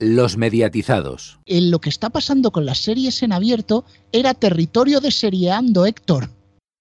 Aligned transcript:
Los 0.00 0.36
mediatizados. 0.36 1.40
En 1.46 1.70
lo 1.70 1.80
que 1.80 1.88
está 1.88 2.10
pasando 2.10 2.52
con 2.52 2.64
las 2.66 2.78
series 2.78 3.22
en 3.22 3.32
abierto 3.32 3.84
era 4.12 4.34
territorio 4.34 5.00
de 5.00 5.10
seriando, 5.10 5.86
Héctor. 5.86 6.30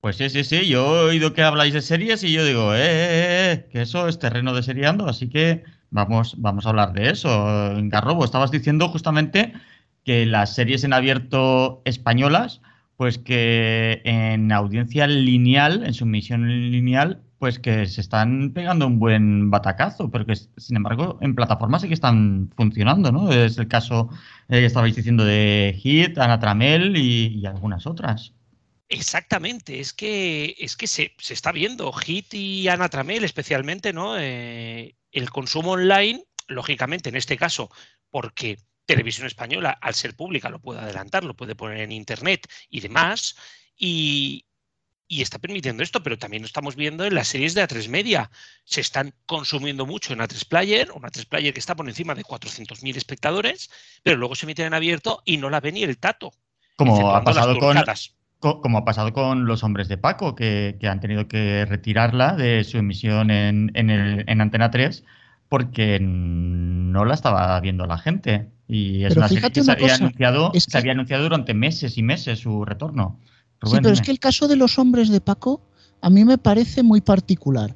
Pues 0.01 0.17
sí, 0.17 0.29
sí, 0.29 0.43
sí, 0.43 0.67
yo 0.67 1.01
he 1.01 1.09
oído 1.09 1.33
que 1.33 1.41
habláis 1.41 1.73
de 1.73 1.81
series 1.81 2.23
y 2.23 2.31
yo 2.31 2.45
digo, 2.45 2.73
eh, 2.75 2.79
eh, 2.79 3.51
eh, 3.51 3.67
que 3.71 3.81
eso 3.81 4.07
es 4.07 4.19
terreno 4.19 4.53
de 4.53 4.61
seriando, 4.61 5.07
así 5.07 5.27
que 5.27 5.63
vamos, 5.89 6.35
vamos 6.37 6.65
a 6.65 6.69
hablar 6.69 6.93
de 6.93 7.09
eso. 7.09 7.29
Garrobo, 7.83 8.23
estabas 8.23 8.51
diciendo 8.51 8.87
justamente 8.89 9.53
que 10.03 10.25
las 10.27 10.53
series 10.53 10.83
en 10.83 10.93
abierto 10.93 11.81
españolas, 11.85 12.61
pues 12.95 13.17
que 13.17 14.01
en 14.05 14.51
audiencia 14.51 15.07
lineal, 15.07 15.83
en 15.85 15.93
sumisión 15.93 16.47
lineal, 16.71 17.23
pues 17.39 17.59
que 17.59 17.85
se 17.85 18.01
están 18.01 18.51
pegando 18.53 18.87
un 18.87 18.99
buen 18.99 19.51
batacazo, 19.51 20.09
pero 20.09 20.25
que 20.25 20.35
sin 20.35 20.77
embargo 20.77 21.17
en 21.21 21.35
plataformas 21.35 21.81
sí 21.81 21.87
que 21.87 21.93
están 21.93 22.49
funcionando, 22.55 23.11
¿no? 23.11 23.31
Es 23.31 23.57
el 23.57 23.67
caso 23.67 24.09
eh, 24.49 24.59
que 24.59 24.65
estabais 24.65 24.95
diciendo 24.95 25.23
de 25.23 25.77
Hit, 25.81 26.17
Anatramel 26.17 26.97
y, 26.97 27.39
y 27.39 27.45
algunas 27.45 27.85
otras. 27.85 28.33
Exactamente, 28.89 29.79
es 29.79 29.93
que, 29.93 30.55
es 30.59 30.77
que 30.77 30.87
se, 30.87 31.13
se, 31.17 31.33
está 31.33 31.51
viendo, 31.51 31.91
Hit 31.91 32.33
y 32.33 32.69
Anatramel 32.69 33.25
especialmente, 33.25 33.91
¿no? 33.91 34.17
Eh, 34.17 34.95
el 35.11 35.29
consumo 35.29 35.71
online, 35.71 36.23
lógicamente 36.47 37.09
en 37.09 37.17
este 37.17 37.35
caso, 37.35 37.69
porque 38.09 38.57
Televisión 38.85 39.27
Española, 39.27 39.77
al 39.81 39.93
ser 39.93 40.15
pública, 40.15 40.49
lo 40.49 40.59
puede 40.59 40.79
adelantar, 40.79 41.25
lo 41.25 41.35
puede 41.35 41.55
poner 41.55 41.79
en 41.81 41.91
Internet 41.91 42.47
y 42.69 42.79
demás, 42.79 43.35
y, 43.75 44.46
y 45.07 45.21
está 45.21 45.39
permitiendo 45.39 45.83
esto, 45.83 46.03
pero 46.03 46.17
también 46.17 46.43
lo 46.43 46.47
estamos 46.47 46.75
viendo 46.75 47.05
en 47.05 47.15
las 47.15 47.29
series 47.29 47.53
de 47.53 47.63
A3 47.63 47.89
Media. 47.89 48.29
Se 48.65 48.81
están 48.81 49.13
consumiendo 49.25 49.85
mucho 49.85 50.13
en 50.13 50.19
A3 50.19 50.47
Player, 50.47 50.91
un 50.91 51.03
A3 51.03 51.25
Player 51.27 51.53
que 51.53 51.59
está 51.59 51.75
por 51.75 51.87
encima 51.87 52.13
de 52.13 52.23
400.000 52.23 52.95
espectadores, 52.97 53.69
pero 54.03 54.17
luego 54.17 54.35
se 54.35 54.45
emiten 54.45 54.67
en 54.67 54.73
abierto 54.73 55.21
y 55.25 55.37
no 55.37 55.49
la 55.49 55.61
ve 55.61 55.71
ni 55.71 55.83
el 55.83 55.97
tato. 55.97 56.33
Como 56.75 57.15
ha 57.15 57.23
pasado 57.23 57.57
con, 57.57 57.77
como 58.39 58.77
ha 58.77 58.85
pasado 58.85 59.13
con 59.13 59.45
los 59.45 59.63
hombres 59.63 59.87
de 59.87 59.97
Paco, 59.97 60.35
que, 60.35 60.77
que 60.79 60.87
han 60.87 60.99
tenido 60.99 61.27
que 61.27 61.65
retirarla 61.65 62.35
de 62.35 62.63
su 62.63 62.77
emisión 62.77 63.31
en, 63.31 63.71
en, 63.73 63.89
el, 63.89 64.23
en, 64.27 64.41
Antena 64.41 64.69
3 64.69 65.03
porque 65.49 65.99
no 66.01 67.05
la 67.05 67.13
estaba 67.13 67.59
viendo 67.61 67.85
la 67.85 67.97
gente. 67.97 68.49
Y 68.67 69.05
es 69.05 69.09
pero 69.09 69.21
una 69.21 69.27
serie 69.29 69.49
que 69.49 69.63
se 69.63 69.71
había, 69.71 69.87
cosa, 69.87 69.95
anunciado, 69.95 70.51
es 70.53 70.65
que... 70.65 70.71
se 70.71 70.77
había 70.77 70.91
anunciado 70.91 71.23
durante 71.23 71.53
meses 71.53 71.97
y 71.97 72.03
meses 72.03 72.39
su 72.39 72.65
retorno. 72.65 73.19
Rubén, 73.61 73.77
sí, 73.77 73.81
pero 73.83 73.93
es 73.93 74.01
que 74.01 74.11
el 74.11 74.19
caso 74.19 74.47
de 74.47 74.55
los 74.55 74.77
hombres 74.79 75.09
de 75.09 75.21
Paco 75.21 75.61
a 76.01 76.09
mí 76.09 76.25
me 76.25 76.37
parece 76.37 76.83
muy 76.83 77.01
particular, 77.01 77.75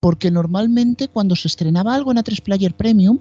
porque 0.00 0.30
normalmente 0.30 1.08
cuando 1.08 1.34
se 1.36 1.48
estrenaba 1.48 1.94
algo 1.94 2.12
en 2.12 2.18
A3 2.18 2.42
Player 2.42 2.74
Premium, 2.74 3.18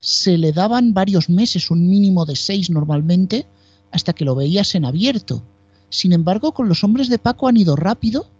se 0.00 0.38
le 0.38 0.52
daban 0.52 0.94
varios 0.94 1.28
meses, 1.28 1.70
un 1.70 1.88
mínimo 1.88 2.24
de 2.24 2.36
seis 2.36 2.70
normalmente, 2.70 3.46
hasta 3.92 4.12
que 4.12 4.24
lo 4.24 4.34
veías 4.34 4.74
en 4.74 4.84
abierto. 4.84 5.42
Sin 5.88 6.12
embargo, 6.12 6.52
con 6.52 6.68
los 6.68 6.84
hombres 6.84 7.08
de 7.08 7.18
Paco 7.18 7.48
han 7.48 7.56
ido 7.56 7.76
rápido. 7.76 8.30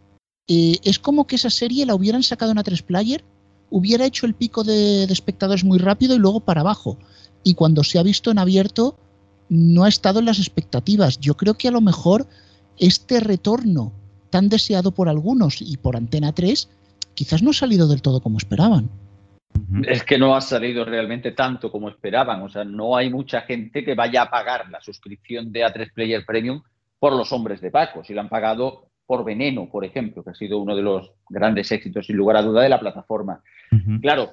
Eh, 0.47 0.78
es 0.84 0.98
como 0.98 1.27
que 1.27 1.37
esa 1.37 1.51
serie 1.51 1.87
la 1.87 1.95
hubieran 1.95 2.23
sacado 2.23 2.53
en 2.53 2.59
A3 2.59 2.83
Player, 2.83 3.25
hubiera 3.71 4.05
hecho 4.05 4.27
el 4.27 4.34
pico 4.34 4.65
de, 4.65 5.06
de 5.06 5.12
espectadores 5.12 5.65
muy 5.65 5.78
rápido 5.78 6.15
y 6.15 6.19
luego 6.19 6.41
para 6.41 6.62
abajo. 6.62 6.98
Y 7.45 7.55
cuando 7.55 7.84
se 7.84 7.98
ha 7.98 8.03
visto 8.03 8.31
en 8.31 8.39
abierto, 8.39 8.97
no 9.48 9.84
ha 9.84 9.89
estado 9.89 10.21
en 10.21 10.27
las 10.27 10.39
expectativas. 10.39 11.19
Yo 11.19 11.37
creo 11.37 11.55
que 11.55 11.69
a 11.69 11.73
lo 11.73 11.81
mejor 11.81 12.27
este 12.81 13.20
retorno 13.20 13.92
tan 14.31 14.48
deseado 14.48 14.92
por 14.92 15.09
algunos 15.09 15.61
y 15.61 15.77
por 15.77 15.97
Antena 15.97 16.33
3 16.33 16.69
quizás 17.14 17.42
no 17.42 17.50
ha 17.50 17.55
salido 17.55 17.87
del 17.87 18.03
todo 18.03 18.20
como 18.20 18.39
esperaban. 18.39 18.89
Es 19.87 20.05
que 20.05 20.17
no 20.17 20.34
ha 20.34 20.41
salido 20.41 20.84
realmente 20.84 21.33
tanto 21.33 21.70
como 21.70 21.89
esperaban. 21.89 22.42
O 22.42 22.48
sea, 22.48 22.64
no 22.64 22.97
hay 22.97 23.11
mucha 23.11 23.42
gente 23.42 23.84
que 23.84 23.95
vaya 23.95 24.22
a 24.22 24.31
pagar 24.31 24.70
la 24.70 24.81
suscripción 24.81 25.53
de 25.53 25.64
A3 25.64 25.92
Player 25.92 26.25
Premium 26.25 26.62
por 26.98 27.12
los 27.12 27.33
hombres 27.33 27.61
de 27.61 27.70
Paco. 27.70 28.05
Si 28.05 28.14
la 28.14 28.22
han 28.22 28.28
pagado 28.28 28.87
por 29.06 29.25
Veneno, 29.25 29.69
por 29.69 29.84
ejemplo, 29.84 30.22
que 30.22 30.31
ha 30.31 30.34
sido 30.34 30.59
uno 30.59 30.76
de 30.76 30.82
los 30.82 31.10
grandes 31.28 31.72
éxitos, 31.72 32.06
sin 32.06 32.16
lugar 32.16 32.37
a 32.37 32.43
duda, 32.43 32.62
de 32.62 32.69
la 32.69 32.78
plataforma. 32.78 33.43
Uh 33.72 33.76
-huh. 33.76 34.00
Claro, 34.00 34.31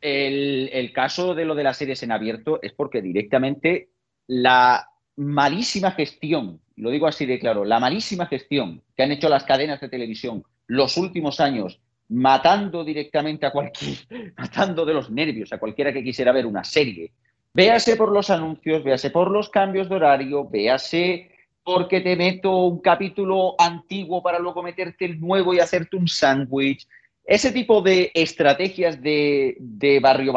el, 0.00 0.70
el 0.72 0.92
caso 0.92 1.34
de 1.34 1.44
lo 1.44 1.54
de 1.54 1.64
las 1.64 1.76
series 1.76 2.02
en 2.04 2.12
abierto 2.12 2.60
es 2.62 2.72
porque 2.72 3.02
directamente 3.02 3.88
la 4.28 4.86
malísima 5.16 5.90
gestión 5.90 6.60
lo 6.80 6.90
digo 6.90 7.06
así 7.06 7.26
de 7.26 7.38
claro, 7.38 7.64
la 7.64 7.78
malísima 7.78 8.26
gestión 8.26 8.82
que 8.96 9.02
han 9.02 9.12
hecho 9.12 9.28
las 9.28 9.44
cadenas 9.44 9.80
de 9.80 9.88
televisión 9.88 10.42
los 10.66 10.96
últimos 10.96 11.40
años, 11.40 11.80
matando 12.08 12.84
directamente 12.84 13.44
a 13.46 13.50
cualquier, 13.50 13.98
matando 14.36 14.84
de 14.84 14.94
los 14.94 15.10
nervios 15.10 15.52
a 15.52 15.58
cualquiera 15.58 15.92
que 15.92 16.04
quisiera 16.04 16.32
ver 16.32 16.46
una 16.46 16.64
serie. 16.64 17.12
Véase 17.52 17.96
por 17.96 18.12
los 18.12 18.30
anuncios, 18.30 18.84
véase 18.84 19.10
por 19.10 19.30
los 19.30 19.48
cambios 19.48 19.88
de 19.88 19.96
horario, 19.96 20.48
véase 20.48 21.30
porque 21.64 22.00
te 22.00 22.16
meto 22.16 22.66
un 22.66 22.80
capítulo 22.80 23.54
antiguo 23.58 24.22
para 24.22 24.38
luego 24.38 24.62
meterte 24.62 25.04
el 25.04 25.20
nuevo 25.20 25.52
y 25.52 25.60
hacerte 25.60 25.96
un 25.96 26.08
sándwich. 26.08 26.86
Ese 27.24 27.52
tipo 27.52 27.82
de 27.82 28.10
estrategias 28.14 29.02
de, 29.02 29.56
de 29.58 30.00
barrio 30.00 30.32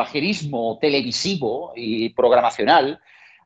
televisivo 0.82 1.74
y 1.76 2.10
programacional 2.10 3.00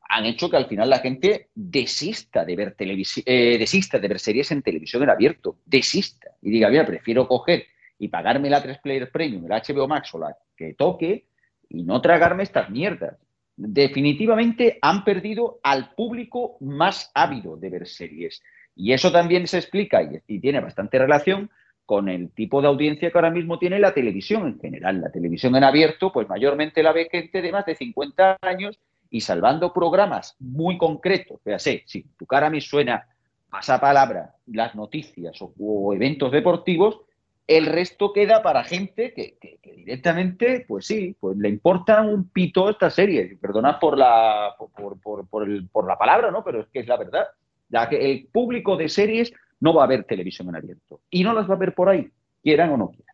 han 0.09 0.25
hecho 0.25 0.49
que 0.49 0.57
al 0.57 0.67
final 0.67 0.89
la 0.89 0.99
gente 0.99 1.49
desista 1.53 2.45
de 2.45 2.55
ver 2.55 2.75
eh, 2.79 3.57
desista 3.57 3.99
de 3.99 4.07
ver 4.07 4.19
series 4.19 4.51
en 4.51 4.61
televisión 4.61 5.03
en 5.03 5.09
abierto, 5.09 5.57
desista 5.65 6.31
y 6.41 6.51
diga, 6.51 6.69
mira, 6.69 6.85
prefiero 6.85 7.27
coger 7.27 7.65
y 7.99 8.07
pagarme 8.07 8.49
la 8.49 8.61
3 8.61 8.79
Player 8.79 9.11
Premium, 9.11 9.45
el 9.45 9.51
HBO 9.51 9.87
Max 9.87 10.13
o 10.13 10.19
la 10.19 10.35
que 10.55 10.73
toque 10.73 11.27
y 11.69 11.83
no 11.83 12.01
tragarme 12.01 12.43
estas 12.43 12.69
mierdas. 12.69 13.17
Definitivamente 13.55 14.77
han 14.81 15.03
perdido 15.03 15.59
al 15.63 15.93
público 15.95 16.57
más 16.61 17.11
ávido 17.13 17.57
de 17.57 17.69
ver 17.69 17.87
series. 17.87 18.43
Y 18.75 18.93
eso 18.93 19.11
también 19.11 19.47
se 19.47 19.57
explica 19.57 20.03
y, 20.03 20.21
y 20.27 20.39
tiene 20.39 20.59
bastante 20.59 20.99
relación 20.99 21.49
con 21.85 22.09
el 22.09 22.31
tipo 22.31 22.61
de 22.61 22.67
audiencia 22.67 23.09
que 23.09 23.17
ahora 23.17 23.31
mismo 23.31 23.57
tiene 23.57 23.79
la 23.79 23.93
televisión 23.93 24.45
en 24.45 24.59
general. 24.59 25.01
La 25.01 25.11
televisión 25.11 25.55
en 25.55 25.63
abierto, 25.63 26.11
pues 26.11 26.29
mayormente 26.29 26.83
la 26.83 26.91
ve 26.91 27.07
gente 27.11 27.41
de 27.41 27.51
más 27.51 27.65
de 27.65 27.75
50 27.75 28.37
años 28.41 28.79
y 29.09 29.21
salvando 29.21 29.73
programas 29.73 30.35
muy 30.39 30.77
concretos, 30.77 31.39
fíjate, 31.43 31.83
si 31.85 32.03
tu 32.17 32.25
cara 32.25 32.49
me 32.49 32.61
suena 32.61 33.07
pasapalabra, 33.49 34.35
las 34.47 34.75
noticias 34.75 35.37
o, 35.41 35.93
eventos 35.93 36.31
deportivos, 36.31 37.01
el 37.47 37.65
resto 37.65 38.11
queda 38.11 38.43
para 38.43 38.63
gente 38.63 39.13
que, 39.13 39.37
directamente, 39.63 40.65
pues 40.67 40.85
sí, 40.85 41.15
pues 41.17 41.37
le 41.37 41.47
importa 41.47 42.01
un 42.01 42.29
pito 42.29 42.69
esta 42.69 42.89
serie. 42.89 43.37
Perdonad 43.39 43.79
por 43.79 43.97
la, 43.97 44.53
por, 44.75 44.99
por, 45.29 45.47
el, 45.47 45.67
por 45.69 45.87
la 45.87 45.97
palabra, 45.97 46.29
¿no? 46.29 46.43
Pero 46.43 46.61
es 46.61 46.67
que 46.67 46.79
es 46.79 46.87
la 46.87 46.97
verdad. 46.97 47.25
Ya 47.69 47.87
que 47.87 48.11
el 48.11 48.27
público 48.27 48.75
de 48.75 48.89
series 48.89 49.33
no 49.61 49.73
va 49.73 49.85
a 49.85 49.87
ver 49.87 50.03
televisión 50.03 50.49
en 50.49 50.57
abierto. 50.57 50.99
Y 51.09 51.23
no 51.23 51.33
las 51.33 51.49
va 51.49 51.53
a 51.55 51.57
ver 51.57 51.73
por 51.73 51.87
ahí, 51.87 52.09
quieran 52.43 52.71
o 52.71 52.77
no 52.77 52.89
quieran. 52.89 53.06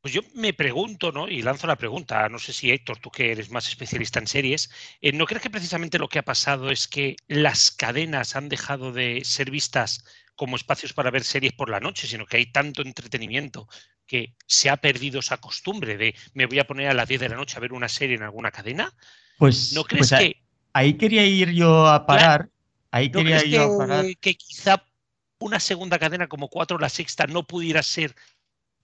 Pues 0.00 0.14
yo 0.14 0.22
me 0.34 0.52
pregunto, 0.52 1.10
¿no? 1.10 1.28
Y 1.28 1.42
lanzo 1.42 1.66
la 1.66 1.76
pregunta, 1.76 2.28
no 2.28 2.38
sé 2.38 2.52
si 2.52 2.70
Héctor, 2.70 2.98
tú 2.98 3.10
que 3.10 3.32
eres 3.32 3.50
más 3.50 3.66
especialista 3.68 4.20
en 4.20 4.28
series, 4.28 4.70
eh, 5.00 5.12
¿no 5.12 5.26
crees 5.26 5.42
que 5.42 5.50
precisamente 5.50 5.98
lo 5.98 6.08
que 6.08 6.20
ha 6.20 6.24
pasado 6.24 6.70
es 6.70 6.86
que 6.86 7.16
las 7.26 7.72
cadenas 7.72 8.36
han 8.36 8.48
dejado 8.48 8.92
de 8.92 9.22
ser 9.24 9.50
vistas 9.50 10.04
como 10.36 10.54
espacios 10.54 10.92
para 10.92 11.10
ver 11.10 11.24
series 11.24 11.52
por 11.52 11.68
la 11.68 11.80
noche, 11.80 12.06
sino 12.06 12.26
que 12.26 12.36
hay 12.36 12.46
tanto 12.46 12.82
entretenimiento 12.82 13.66
que 14.06 14.34
se 14.46 14.70
ha 14.70 14.76
perdido 14.76 15.18
esa 15.18 15.38
costumbre 15.38 15.96
de 15.96 16.14
me 16.32 16.46
voy 16.46 16.60
a 16.60 16.66
poner 16.66 16.88
a 16.88 16.94
las 16.94 17.08
10 17.08 17.20
de 17.20 17.28
la 17.28 17.36
noche 17.36 17.56
a 17.56 17.60
ver 17.60 17.72
una 17.72 17.88
serie 17.88 18.14
en 18.14 18.22
alguna 18.22 18.52
cadena? 18.52 18.94
Pues, 19.36 19.72
¿no 19.72 19.82
crees 19.84 20.10
pues 20.10 20.20
que 20.20 20.42
ahí 20.72 20.94
quería 20.94 21.26
ir 21.26 21.50
yo 21.50 21.88
a 21.88 22.06
parar? 22.06 22.42
Claro. 22.42 22.52
Ahí 22.92 23.10
¿No 23.10 23.18
quería 23.18 23.38
crees 23.40 23.52
yo 23.52 23.68
que, 23.68 23.74
a 23.74 23.78
parar. 23.78 24.06
que 24.20 24.34
quizá 24.36 24.84
una 25.40 25.60
segunda 25.60 25.98
cadena 25.98 26.28
como 26.28 26.48
cuatro 26.48 26.76
o 26.76 26.80
la 26.80 26.88
sexta 26.88 27.26
no 27.26 27.46
pudiera 27.46 27.82
ser 27.82 28.14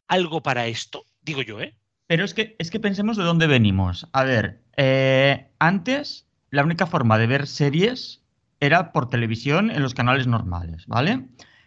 algo 0.08 0.42
para 0.42 0.66
esto? 0.66 1.04
Digo 1.22 1.42
yo, 1.42 1.60
¿eh? 1.60 1.74
Pero 2.06 2.24
es 2.24 2.34
que, 2.34 2.54
es 2.58 2.70
que 2.70 2.80
pensemos 2.80 3.16
de 3.16 3.24
dónde 3.24 3.46
venimos. 3.46 4.08
A 4.12 4.24
ver, 4.24 4.60
eh, 4.76 5.48
antes 5.58 6.26
la 6.50 6.62
única 6.62 6.86
forma 6.86 7.18
de 7.18 7.26
ver 7.26 7.46
series 7.46 8.22
era 8.60 8.92
por 8.92 9.08
televisión 9.08 9.70
en 9.70 9.82
los 9.82 9.94
canales 9.94 10.26
normales, 10.26 10.86
¿vale? 10.86 11.24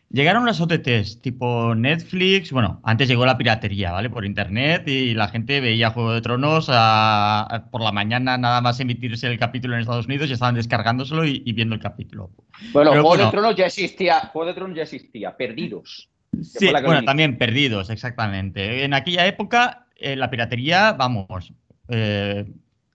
Llegaron 0.10 0.46
las 0.46 0.62
OTTs, 0.62 1.22
tipo 1.22 1.76
Netflix, 1.76 2.54
bueno, 2.54 2.80
antes 2.84 3.10
llegó 3.10 3.26
la 3.26 3.38
piratería, 3.38 3.92
¿vale? 3.92 4.10
Por 4.10 4.24
internet 4.24 4.88
y 4.88 5.14
la 5.14 5.28
gente 5.28 5.60
veía 5.60 5.90
Juego 5.90 6.14
de 6.14 6.22
Tronos 6.22 6.70
a, 6.70 7.42
a, 7.42 7.70
por 7.70 7.82
la 7.82 7.92
mañana 7.92 8.38
nada 8.38 8.62
más 8.62 8.80
emitirse 8.80 9.28
el 9.28 9.38
capítulo 9.38 9.76
en 9.76 9.82
Estados 9.82 10.06
Unidos 10.06 10.30
y 10.30 10.34
estaban 10.34 10.56
descargándoselo 10.56 11.26
y, 11.26 11.44
y 11.46 11.52
viendo 11.52 11.76
el 11.76 11.82
capítulo. 11.82 12.32
Bueno, 12.72 12.92
Pero, 12.92 13.04
Juego 13.04 13.08
bueno, 13.10 13.26
de 13.26 13.32
Tronos 13.32 13.56
ya 13.58 13.66
existía, 13.66 14.20
Juego 14.32 14.48
de 14.48 14.54
Tronos 14.54 14.78
ya 14.78 14.84
existía, 14.84 15.36
Perdidos. 15.36 16.10
Sí, 16.42 16.70
bueno, 16.72 17.04
también 17.04 17.38
perdidos, 17.38 17.90
exactamente. 17.90 18.84
En 18.84 18.94
aquella 18.94 19.26
época 19.26 19.88
eh, 19.96 20.16
la 20.16 20.30
piratería, 20.30 20.94
vamos, 20.94 21.54
eh, 21.90 22.46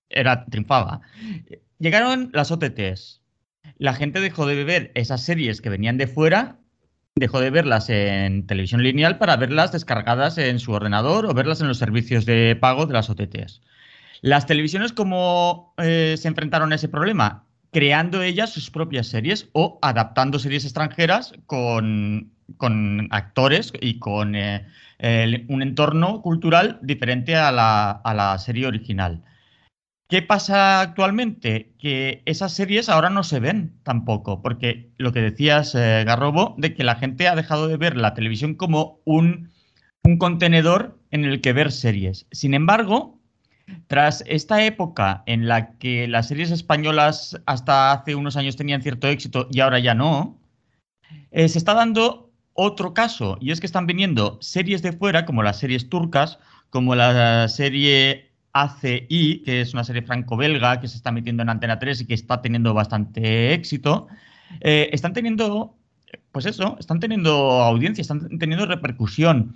era 0.09 0.45
triunfaba. 0.47 1.01
Llegaron 1.79 2.31
las 2.33 2.51
OTTs. 2.51 3.21
La 3.79 3.95
gente 3.95 4.21
dejó 4.21 4.47
de 4.47 4.63
ver 4.65 4.93
esas 4.95 5.23
series 5.23 5.61
que 5.61 5.71
venían 5.71 5.97
de 5.97 6.07
fuera, 6.07 6.59
dejó 7.15 7.41
de 7.41 7.51
verlas 7.51 7.89
en 7.91 8.47
televisión 8.47 8.83
lineal 8.83 9.19
para 9.19 9.37
verlas 9.37 9.73
descargadas 9.73 10.39
en 10.39 10.59
su 10.59 10.73
ordenador 10.73 11.27
o 11.27 11.35
verlas 11.35 11.61
en 11.61 11.69
los 11.69 11.79
servicios 11.79 12.25
de 12.25 12.57
pago 12.61 12.87
de 12.87 12.93
las 12.95 13.11
OTTs. 13.11 13.63
Las 14.21 14.47
televisiones, 14.47 14.93
¿cómo 14.93 15.75
eh, 15.79 16.15
se 16.17 16.29
enfrentaron 16.29 16.73
a 16.73 16.77
ese 16.77 16.89
problema? 16.89 17.45
Creando 17.73 18.23
ellas 18.23 18.51
sus 18.51 18.71
propias 18.71 19.09
series 19.09 19.49
o 19.53 19.79
adaptando 19.83 20.39
series 20.39 20.65
extranjeras 20.65 21.33
con, 21.47 22.31
actores 23.11 23.73
y 23.81 23.99
con 23.99 24.35
eh, 24.35 24.67
un 25.49 25.63
entorno 25.63 26.23
cultural 26.23 26.79
diferente 26.83 27.37
a 27.37 27.53
la, 27.53 27.91
a 27.91 28.15
la 28.15 28.39
serie 28.39 28.67
original. 28.67 29.23
¿Qué 30.13 30.21
pasa 30.21 30.83
actualmente? 30.83 31.73
Que 31.79 32.21
esas 32.27 32.53
series 32.53 32.91
ahora 32.91 33.09
no 33.09 33.25
se 33.25 33.41
ven 33.41 33.81
tampoco, 33.83 34.43
porque 34.43 34.91
lo 34.99 35.11
que 35.11 35.23
decías, 35.23 35.75
eh, 35.75 36.05
Garrobo, 36.05 36.55
de 36.59 36.75
que 36.75 36.85
la 36.85 36.97
gente 36.97 37.29
ha 37.29 37.35
dejado 37.35 37.67
de 37.67 37.79
ver 37.79 37.97
la 37.97 38.13
televisión 38.13 38.55
como 38.55 39.01
un, 39.07 39.51
contenedor 40.19 40.99
en 41.13 41.25
el 41.25 41.41
que 41.41 41.55
ver 41.55 41.73
series. 41.73 42.27
Sin 42.31 42.53
embargo, 42.53 43.19
tras 43.87 44.23
esta 44.27 44.63
época 44.63 45.23
en 45.25 45.49
la 45.49 45.79
que 45.79 46.07
las 46.09 46.29
series 46.29 46.51
españolas 46.51 47.41
hasta 47.47 47.93
hace 47.93 48.15
unos 48.15 48.37
años 48.37 48.57
tenían 48.57 48.83
cierto 48.83 49.09
éxito 49.09 49.49
y 49.51 49.61
ahora 49.61 49.79
ya 49.79 49.95
no, 49.95 50.39
eh, 51.31 51.49
se 51.49 51.57
está 51.57 51.73
dando 51.73 52.32
otro 52.55 52.95
caso, 52.95 53.39
y 53.41 53.51
es 53.51 53.61
que 53.61 53.67
están 53.67 53.87
viniendo 53.87 54.39
series 54.41 54.83
de 54.83 54.93
fuera, 54.93 55.25
como 55.25 55.43
las 55.43 55.59
series 55.59 55.89
turcas, 55.89 56.39
como 56.71 56.95
la 56.95 57.49
serie 57.49 58.31
ACI, 58.53 59.43
que 59.45 59.61
es 59.61 59.73
una 59.73 59.85
serie 59.85 60.03
franco-belga 60.03 60.81
que 60.81 60.89
se 60.89 60.97
está 60.97 61.13
metiendo 61.13 61.43
en 61.43 61.49
Antena 61.49 61.79
3 61.79 62.03
y 62.03 62.07
que 62.07 62.15
está 62.15 62.43
teniendo 62.43 62.75
bastante 62.75 63.55
éxito, 63.55 64.09
eh, 64.61 64.91
están 64.93 65.13
teniendo, 65.13 65.75
pues 66.33 66.47
eso, 66.47 66.77
están 66.79 67.01
teniendo 67.01 67.33
audiencia, 67.33 68.03
están 68.03 68.39
teniendo 68.39 68.67
repercusión. 68.67 69.55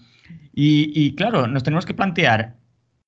Y, 0.54 1.14
claro, 1.16 1.46
nos 1.46 1.62
tenemos 1.62 1.84
que 1.84 1.92
plantear, 1.92 2.56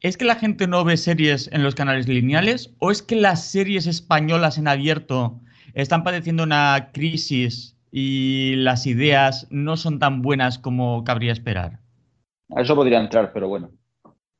¿es 0.01 0.19
que 0.19 0.27
la 0.27 0.37
gente 0.37 0.67
no 0.67 0.85
ve 0.85 0.99
series 0.99 1.49
en 1.53 1.63
los 1.63 1.75
canales 1.75 2.07
lineales 2.07 2.75
o 2.79 2.91
es 2.91 3.03
que 3.03 3.17
las 3.17 3.47
series 3.47 3.87
españolas 3.87 4.59
en 4.59 4.69
abierto 4.69 5.41
están 5.73 6.05
padeciendo 6.05 6.43
una 6.43 6.91
crisis 6.93 7.78
y 7.91 8.55
las 8.57 8.87
ideas 8.87 9.47
no 9.51 9.77
son 9.77 9.99
tan 9.99 10.23
buenas 10.23 10.59
como 10.59 11.05
cabría 11.05 11.33
esperar? 11.33 11.81
A 12.55 12.63
eso 12.63 12.75
podría 12.75 13.01
entrar, 13.01 13.33
pero 13.33 13.49
bueno. 13.49 13.71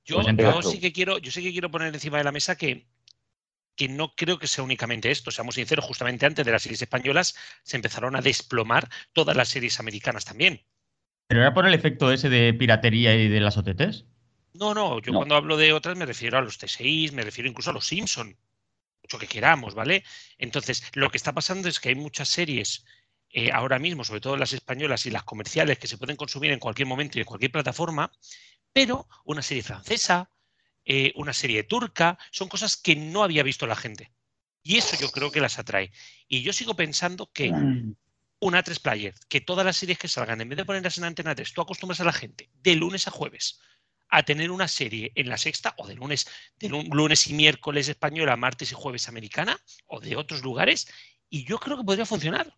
Yo, 0.05 0.23
pues 0.23 0.67
sí 0.71 0.81
que 0.81 0.93
quiero, 0.93 1.19
yo 1.19 1.31
sí 1.31 1.43
que 1.43 1.53
quiero 1.53 1.71
poner 1.71 1.93
encima 1.93 2.17
de 2.17 2.25
la 2.25 2.33
mesa 2.33 2.57
que, 2.57 2.87
que 3.77 3.89
no 3.89 4.15
creo 4.15 4.39
que 4.39 4.47
sea 4.47 4.65
únicamente 4.65 5.11
esto. 5.11 5.31
Seamos 5.31 5.57
sinceros, 5.57 5.85
justamente 5.85 6.25
antes 6.25 6.47
de 6.47 6.53
las 6.53 6.63
series 6.63 6.81
españolas 6.81 7.37
se 7.63 7.77
empezaron 7.77 8.17
a 8.17 8.23
desplomar 8.23 8.89
todas 9.13 9.37
las 9.37 9.49
series 9.49 9.79
americanas 9.81 10.25
también. 10.25 10.63
¿Pero 11.27 11.43
era 11.43 11.53
por 11.53 11.67
el 11.67 11.75
efecto 11.75 12.11
ese 12.11 12.31
de 12.31 12.55
piratería 12.55 13.15
y 13.15 13.29
de 13.29 13.41
las 13.41 13.59
OTTs? 13.59 14.07
No, 14.55 14.73
no, 14.73 15.01
yo 15.01 15.13
cuando 15.13 15.37
hablo 15.37 15.59
de 15.59 15.75
otras 15.75 15.97
me 15.97 16.07
refiero 16.07 16.39
a 16.39 16.41
los 16.41 16.59
T6, 16.59 17.13
me 17.13 17.23
refiero 17.23 17.49
incluso 17.49 17.71
a 17.71 17.75
los 17.75 17.87
Simpson, 17.87 18.35
mucho 19.03 19.19
que 19.19 19.27
queramos, 19.27 19.75
¿vale? 19.75 20.05
Entonces, 20.39 20.83
lo 20.95 21.11
que 21.11 21.19
está 21.19 21.33
pasando 21.33 21.69
es 21.69 21.79
que 21.79 21.91
hay 21.91 21.95
muchas 21.95 22.29
series 22.29 22.85
eh, 23.31 23.51
ahora 23.53 23.79
mismo, 23.79 24.05
sobre 24.05 24.21
todo 24.21 24.37
las 24.37 24.53
españolas 24.53 25.07
y 25.07 25.11
las 25.11 25.25
comerciales, 25.25 25.79
que 25.79 25.87
se 25.87 25.99
pueden 25.99 26.17
consumir 26.17 26.51
en 26.51 26.59
cualquier 26.59 26.89
momento 26.89 27.19
y 27.19 27.21
en 27.21 27.27
cualquier 27.27 27.53
plataforma, 27.53 28.11
pero 28.73 29.09
una 29.25 29.43
serie 29.43 29.63
francesa, 29.63 30.31
eh, 30.85 31.13
una 31.17 31.33
serie 31.33 31.65
turca, 31.65 32.19
son 32.31 32.49
cosas 32.49 32.77
que 32.77 32.97
no 32.97 33.23
había 33.23 33.43
visto 33.43 33.67
la 33.67 33.77
gente. 33.77 34.13
Y 34.63 34.77
eso 34.77 34.97
yo 35.01 35.11
creo 35.11 35.31
que 35.31 35.41
las 35.41 35.59
atrae. 35.59 35.93
Y 36.27 36.43
yo 36.43 36.53
sigo 36.53 36.75
pensando 36.75 37.31
que 37.33 37.53
mm. 37.53 37.95
una 38.41 38.63
tres 38.63 38.81
player, 38.81 39.15
que 39.29 39.41
todas 39.41 39.65
las 39.65 39.77
series 39.77 39.99
que 39.99 40.09
salgan, 40.09 40.41
en 40.41 40.49
vez 40.49 40.57
de 40.57 40.65
ponerlas 40.65 40.99
en 40.99 41.05
Antena 41.05 41.35
3, 41.35 41.53
tú 41.53 41.61
acostumbras 41.61 42.01
a 42.01 42.05
la 42.05 42.13
gente 42.13 42.51
de 42.55 42.77
lunes 42.77 43.07
a 43.09 43.11
jueves 43.11 43.61
a 44.11 44.23
tener 44.23 44.51
una 44.51 44.69
serie 44.69 45.13
en 45.15 45.29
la 45.29 45.37
sexta 45.37 45.75
o 45.77 45.87
de 45.87 45.95
lunes, 45.95 46.27
de 46.59 46.69
lunes 46.69 47.27
y 47.27 47.35
miércoles 47.35 47.89
española, 47.89 48.37
martes 48.37 48.73
y 48.73 48.75
jueves 48.75 49.09
americana 49.09 49.59
o 49.87 50.01
de 50.01 50.17
otros 50.17 50.43
lugares, 50.43 50.89
y 51.29 51.45
yo 51.45 51.59
creo 51.59 51.77
que 51.77 51.85
podría 51.85 52.07
funcionar. 52.07 52.57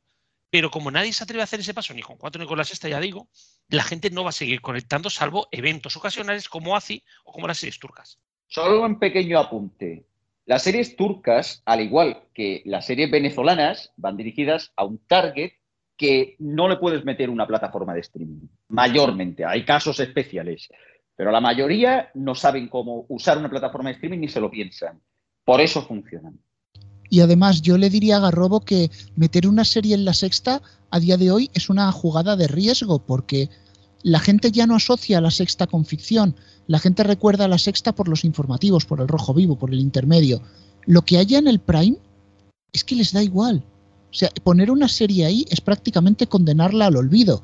Pero 0.50 0.70
como 0.70 0.90
nadie 0.90 1.12
se 1.12 1.22
atreve 1.24 1.42
a 1.42 1.44
hacer 1.44 1.60
ese 1.60 1.74
paso, 1.74 1.94
ni 1.94 2.02
con 2.02 2.16
cuatro 2.16 2.40
ni 2.40 2.48
con 2.48 2.58
la 2.58 2.64
ya 2.64 3.00
digo, 3.00 3.28
la 3.68 3.84
gente 3.84 4.10
no 4.10 4.24
va 4.24 4.30
a 4.30 4.32
seguir 4.32 4.60
conectando, 4.60 5.08
salvo 5.08 5.48
eventos 5.52 5.96
ocasionales 5.96 6.48
como 6.48 6.76
ACI 6.76 7.02
o 7.24 7.32
como 7.32 7.46
las 7.46 7.58
series 7.58 7.78
turcas. 7.78 8.18
Solo 8.48 8.82
un 8.84 8.98
pequeño 8.98 9.38
apunte. 9.38 10.06
Las 10.46 10.64
series 10.64 10.96
turcas, 10.96 11.62
al 11.64 11.80
igual 11.80 12.24
que 12.34 12.62
las 12.64 12.86
series 12.86 13.08
venezolanas, 13.10 13.92
van 13.96 14.16
dirigidas 14.16 14.72
a 14.74 14.84
un 14.84 14.98
target 15.06 15.52
que 15.96 16.34
no 16.40 16.68
le 16.68 16.78
puedes 16.78 17.04
meter 17.04 17.30
una 17.30 17.46
plataforma 17.46 17.94
de 17.94 18.00
streaming. 18.00 18.48
Mayormente, 18.68 19.44
hay 19.44 19.64
casos 19.64 20.00
especiales. 20.00 20.68
Pero 21.14 21.30
la 21.30 21.40
mayoría 21.40 22.10
no 22.14 22.34
saben 22.34 22.68
cómo 22.68 23.04
usar 23.08 23.38
una 23.38 23.50
plataforma 23.50 23.90
de 23.90 23.96
streaming 23.96 24.18
ni 24.20 24.28
se 24.28 24.40
lo 24.40 24.50
piensan. 24.50 25.00
Por 25.44 25.60
eso 25.60 25.82
funcionan. 25.82 26.40
Y 27.10 27.20
además 27.20 27.60
yo 27.60 27.76
le 27.76 27.90
diría 27.90 28.16
a 28.16 28.20
Garrobo 28.20 28.60
que 28.60 28.90
meter 29.16 29.48
una 29.48 29.64
serie 29.64 29.94
en 29.94 30.04
la 30.04 30.14
sexta 30.14 30.62
a 30.90 31.00
día 31.00 31.16
de 31.16 31.30
hoy 31.30 31.50
es 31.52 31.68
una 31.68 31.90
jugada 31.92 32.36
de 32.36 32.46
riesgo 32.46 33.00
porque 33.00 33.50
la 34.02 34.20
gente 34.20 34.50
ya 34.50 34.66
no 34.66 34.76
asocia 34.76 35.20
la 35.20 35.30
sexta 35.30 35.66
con 35.66 35.84
ficción. 35.84 36.36
La 36.68 36.78
gente 36.78 37.02
recuerda 37.02 37.44
a 37.44 37.48
la 37.48 37.58
sexta 37.58 37.94
por 37.94 38.08
los 38.08 38.24
informativos, 38.24 38.86
por 38.86 39.00
el 39.00 39.08
rojo 39.08 39.34
vivo, 39.34 39.58
por 39.58 39.72
el 39.72 39.80
intermedio. 39.80 40.40
Lo 40.86 41.02
que 41.02 41.18
haya 41.18 41.38
en 41.38 41.48
el 41.48 41.58
prime 41.58 41.98
es 42.72 42.84
que 42.84 42.94
les 42.94 43.12
da 43.12 43.22
igual. 43.22 43.64
O 44.10 44.14
sea, 44.14 44.30
poner 44.42 44.70
una 44.70 44.88
serie 44.88 45.26
ahí 45.26 45.44
es 45.50 45.60
prácticamente 45.60 46.28
condenarla 46.28 46.86
al 46.86 46.96
olvido. 46.96 47.42